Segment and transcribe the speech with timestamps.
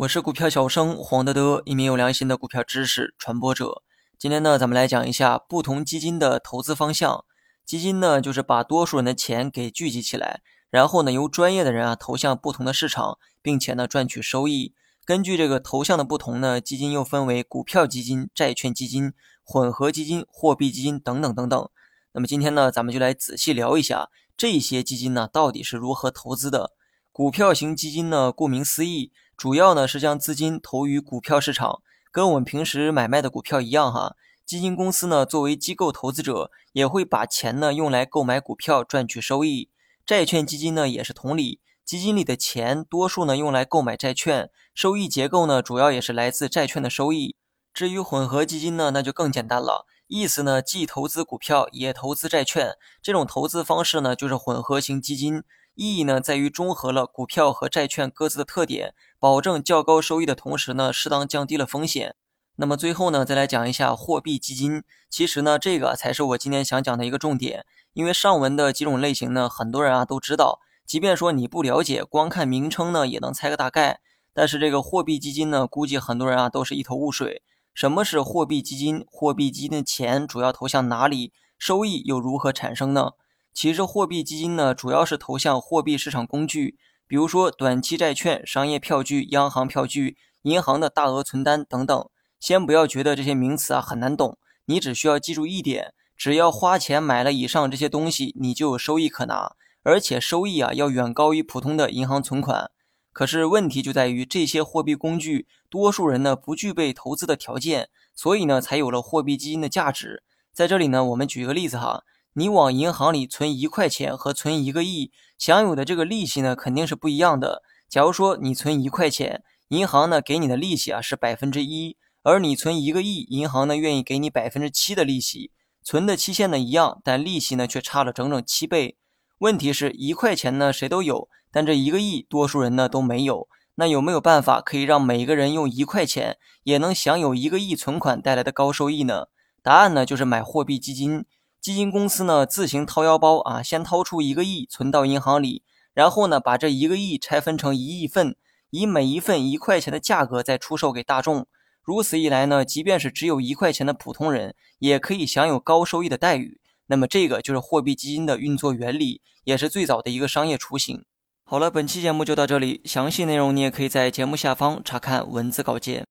[0.00, 3.82] 我是股票小生黄德德，一名有良心的股票知识传播者。
[4.18, 7.24] 今天呢，咱们来讲一下不同基金的投资方向。
[7.64, 14.74] 基金呢，就是把多数人的钱给聚集起来，然后呢，由专业的人啊投向不同的市场，并且呢赚取收益。
[15.06, 21.70] 根据这个投向的不同呢，基金又分为股票基金、债券基金、混合基金、货币基金等等等等。
[22.12, 26.72] 那么今天呢，咱们就来仔细聊一下这些基金呢到底是如何投资的。
[27.10, 29.10] 股票型基金呢，顾名思义。
[29.36, 34.16] 主要呢是将资金投于股票市场，跟我们平时买卖的股票一样哈。
[34.46, 39.68] 基金公司呢作为机构投资者，也会把钱呢用来购买股票赚取收益。
[40.06, 47.36] 债券基金呢也是同理，基金里的钱多数呢用来购买债券，收益结构呢主要也是来自债券的收益。
[47.74, 55.42] 至于混合基金呢，那就更简单了，意思呢既投资股票也投资债券，这种投资方式呢就是混合型基金。
[55.76, 62.16] 意义呢，在于中和了股票和债券各自的特点，保证较高收益的同时呢，适当降低了风险。
[62.56, 64.82] 那么最后呢，再来讲一下货币基金。
[65.10, 67.66] 其实呢，这个才是我今天想讲的一个重点。
[67.92, 74.00] 因为上文的几种类型呢，很多人啊都知道，即便说你不了解，光看名称呢，也能猜个大概。
[74.32, 77.42] 但是这个货币基金呢，估计很多人啊都是一头雾水。
[77.74, 79.04] 什么是货币基金？
[79.10, 81.34] 货币基金的钱主要投向哪里？
[81.58, 83.10] 收益又如何产生呢？
[83.56, 86.76] 其实货币基金呢，主要是投向货币市场工具，
[87.06, 92.10] 比如说短期债券、商业票据、央行票据、银行的大额存单等等。
[92.38, 102.70] 先不要觉得这些名词啊很难懂，你只需要记住一点：只要花钱买了以上这些东西，你就有收益可拿，而且收益啊要远高于普通的银行存款。
[103.14, 110.22] 可是问题就在于这些货币工具，多数人呢不具备投资的条件，所以呢才有了货币基金的价值。
[110.52, 112.02] 在这里呢，我们举个例子哈。
[112.38, 117.62] 你往银行里存一块钱和存一个亿，享有的这个利息呢，肯定是不一样的。
[117.88, 125.50] 假如说你存一块钱，银行呢给你的利息啊是百分之一，而你存一个亿，银行呢愿意给你百分之七的利息，
[125.82, 128.98] 存的期限呢一样，但利息呢却差了整整七倍。
[129.38, 133.48] 问题是一块钱呢谁都有，但这一个亿多数人呢都没有。
[133.76, 139.28] 那有没有办法可以让每个人用一块钱也能享有一个亿存款带来的高收益呢？
[139.62, 141.24] 答案呢就是买货币基金。
[141.60, 145.62] 基金公司呢自行掏腰包啊，先掏出一个亿存到银行里，
[145.94, 148.36] 然后呢把这一个亿拆分成一亿份，
[148.70, 151.46] 以每一份一块钱的价格再出售给大众。
[151.82, 156.60] 如此一来呢，即便是只有一块钱的普通人，也可以享有高收益的待遇。
[156.88, 161.04] 那么这个就是货币基金的运作原理，也是最早的一个商业雏形。
[161.44, 166.04] 好了，本期节目就到这里，详细内容你也可以在节目下方查看文字稿件。